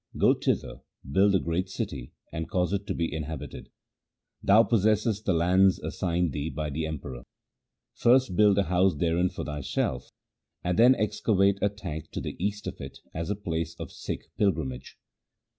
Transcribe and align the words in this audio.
Go 0.17 0.33
thither, 0.33 0.81
build 1.11 1.35
a 1.35 1.39
great 1.39 1.69
city, 1.69 2.11
and 2.33 2.49
cause 2.49 2.73
it 2.73 2.87
to 2.87 2.95
be 2.95 3.13
inhabited. 3.13 3.69
Thou 4.41 4.63
possessest 4.63 5.25
the 5.25 5.33
lands 5.33 5.77
assigned 5.77 6.31
thee 6.31 6.49
by 6.49 6.71
the 6.71 6.87
Emperor. 6.87 7.21
First 7.93 8.35
build 8.35 8.57
a 8.57 8.63
house 8.63 8.95
therein 8.95 9.29
for 9.29 9.45
thyself, 9.45 10.09
and 10.63 10.79
then 10.79 10.95
excavate 10.95 11.59
a 11.61 11.69
tank 11.69 12.09
to 12.13 12.19
the 12.19 12.35
east 12.43 12.65
of 12.65 12.81
it 12.81 12.97
as 13.13 13.29
a 13.29 13.35
place 13.35 13.75
of 13.79 13.91
Sikh 13.91 14.23
pilgrimage.' 14.39 14.97